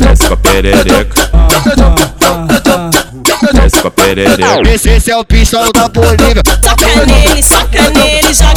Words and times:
desce 0.00 0.26
com 0.26 0.34
a 0.34 0.36
perereca. 0.36 1.30
Desce 3.52 3.80
com 3.80 3.88
a 3.88 3.90
perereca. 3.90 4.70
Esse, 4.72 5.10
é 5.10 5.16
o 5.16 5.24
pistão 5.24 5.70
da 5.72 5.88
Bolívia. 5.88 6.42
Soca 6.64 7.06
nele, 7.06 7.42
soca 7.42 7.90
nele, 7.90 8.34
joga 8.34 8.49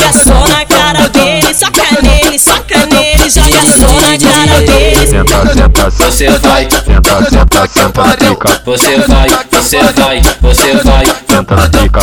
Senta, 5.13 5.53
senta, 5.53 5.89
Você 5.91 6.27
vai, 6.39 6.67
senta, 6.71 7.29
senta, 7.29 7.67
senta, 7.67 8.03
pica. 8.17 8.61
você 8.65 8.97
vai, 9.07 9.29
você 9.51 9.77
vai, 9.93 10.21
você 10.41 10.73
vai. 10.83 11.05
Senta, 11.05 11.55
pica. 11.69 11.99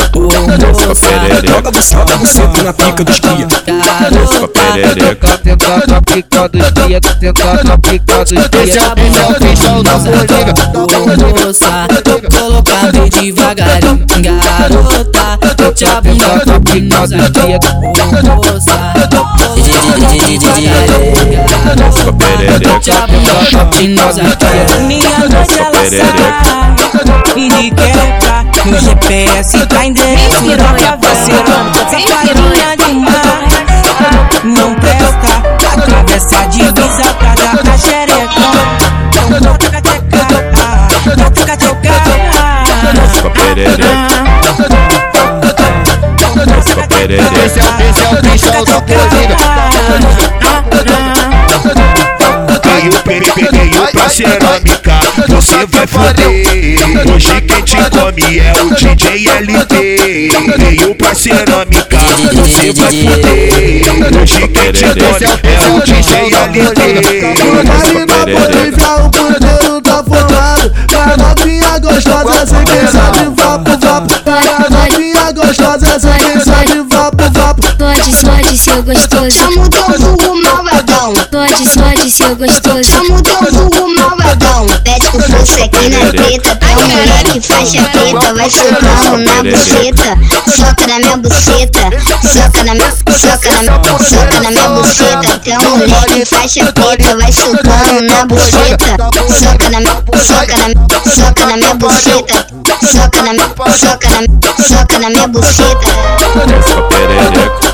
Desce 0.58 0.84
com 0.86 0.92
a 0.92 0.94
perereca. 0.94 1.48
Joga 1.48 1.72
joga 1.82 2.16
você 2.16 2.62
na 2.62 2.72
pica 2.72 3.02
dos 3.04 3.18
cria. 3.18 3.46
Desce 3.46 4.38
com 4.38 4.44
a 4.44 4.48
perereca. 4.48 5.38
Tentar 5.38 5.82
na 5.88 6.00
pica 6.02 6.48
dos 6.48 6.70
cria, 6.70 7.00
tentar 7.00 7.64
na 7.64 7.78
pica 7.78 8.24
dos 8.24 8.48
cria. 8.48 8.62
Esse 8.62 8.78
é 8.78 8.82
o, 8.82 8.94
esse 8.94 9.18
é 9.18 9.26
o 9.26 9.34
pistão 9.34 9.82
da 9.82 9.98
Bolívia. 9.98 10.54
moça, 11.44 11.88
tô 12.04 12.20
colocando 12.38 13.10
devagarinho, 13.10 14.06
garota, 14.06 15.38
eu 15.64 15.72
te 15.74 15.84
Tentar 15.84 16.46
na 16.46 16.60
pica 16.60 17.06
dos 17.08 17.30
cria. 17.30 17.58
moça, 18.36 18.76
tô 19.10 19.24
colocando 19.24 20.12
devagarinho, 20.22 21.40
Desce 21.76 22.02
com 22.04 22.08
a 22.08 22.09
perereca. 22.46 22.80
te 22.80 22.90
abro 22.90 23.20
Minha 24.86 25.18
noite 25.18 25.58
ela 25.58 25.72
sai 25.72 25.90
e 27.36 27.48
de 27.48 27.70
quebra. 27.70 28.40
No 28.64 28.78
GPS 28.78 29.66
tá 29.66 29.84
endereço 29.86 30.42
cabeça. 30.84 31.32
Sem 31.90 32.04
carinha 32.04 32.76
demais, 32.76 33.52
não 34.44 34.74
presta. 34.74 35.30
Atravessa 35.72 36.38
a 36.40 36.46
divisa 36.46 37.14
pra 37.14 37.34
dar 37.34 37.72
a 37.72 37.78
xereca. 37.78 38.46
Então 39.08 39.28
bota 39.40 39.70
bota 41.18 41.46
cateca. 41.46 41.80
Desce 42.94 43.22
com 43.22 43.28
a 43.28 43.30
perereca. 43.30 43.84
Desce 46.46 46.74
com 46.74 46.80
a 46.80 46.86
perereca. 46.86 47.44
Esse 47.44 47.58
é, 47.60 47.62
o- 47.62 47.66
esse 47.90 48.02
é 48.02 48.08
o 48.08 48.16
pistão 48.22 48.64
da 48.64 48.80
peguei 53.70 53.86
pra 53.92 54.08
cerâmica, 54.08 55.00
você 55.28 55.66
vai 55.66 55.86
foder. 55.86 57.14
Hoje 57.14 57.40
quem 57.42 57.62
te 57.62 57.76
come 57.90 58.38
é 58.38 58.52
o 58.62 58.74
DJ 58.74 59.28
LT. 59.40 60.28
Veio 60.58 60.94
pra 60.96 61.14
cerâmica, 61.14 61.98
você 62.32 62.72
vai 62.72 62.92
foder. 62.92 64.22
Hoje 64.22 64.48
quem 64.48 64.72
te 64.72 64.84
come 64.84 65.30
é 65.44 65.60
o 65.68 65.80
DJ 65.80 66.30
LT. 66.30 66.80
Desce 67.64 68.06
com 68.06 68.14
a 68.14 68.24
perereca. 68.24 68.96
o 68.96 69.10
puteiro 69.10 69.80
tá 69.82 70.04
formado. 70.04 70.72
A 71.00 71.16
novinha 71.16 71.78
gostosa, 71.78 72.46
cê 72.46 72.64
quem 72.64 72.86
sabe 72.88 73.20
vapo, 73.36 73.70
vapo. 73.78 74.14
A 74.26 74.70
novinha 74.70 75.32
gostosa, 75.32 75.98
cê 75.98 76.08
quem 76.18 76.40
sabe 76.40 76.82
vapo, 76.90 77.24
vapo. 77.32 77.62
Pode, 77.76 78.16
pode 78.24 78.58
ser 78.58 78.82
gostoso. 78.82 79.19
Pode 82.00 82.12
ser 82.12 82.34
gostoso. 82.34 82.82
Chama 82.82 83.18
o 83.18 83.22
teu 83.22 83.36
vulgo 83.52 83.94
malvadão. 83.94 84.64
Mete 84.86 85.06
o 85.08 85.20
força 85.20 85.64
aqui 85.64 85.90
na 85.90 86.10
teta. 86.10 86.56
Tem 86.56 86.74
um 86.74 86.88
moleque 86.88 87.40
faixa 87.42 87.82
preta. 87.92 88.32
Vai 88.32 88.50
socando 88.50 89.18
na 89.18 89.42
buceta. 89.42 90.16
Soca 90.56 90.86
na 90.86 90.98
minha 90.98 91.16
buceta. 91.18 91.90
Soca 92.22 92.64
na 92.64 92.74
minha, 92.74 92.90
soca 92.90 93.52
na 93.52 93.62
minha, 93.64 93.98
soca 93.98 94.40
na 94.40 94.50
minha 94.50 94.68
buceta. 94.70 95.38
Tem 95.40 95.58
um 95.58 95.76
moleque 95.76 96.24
faixa 96.24 96.72
preta. 96.72 97.16
Vai 97.18 97.32
socando 97.32 98.00
na 98.00 98.24
buceta. 98.24 98.96
Soca 99.38 99.68
na 99.68 99.80
minha, 99.80 100.02
soca 100.24 100.56
na 100.56 100.68
minha, 100.68 100.86
soca 101.04 101.46
na 101.46 101.56
minha 101.58 101.74
buceta. 101.74 102.46
Soca 102.80 103.22
na 103.22 103.32
minha, 103.34 103.48
soca 103.76 104.08
na 104.08 104.20
minha, 104.20 104.68
soca 104.68 104.98
na 104.98 105.10
minha 105.10 105.28
buceta. 105.28 105.86
Desce 106.46 106.74
com 106.74 106.82
perereca. 106.88 107.69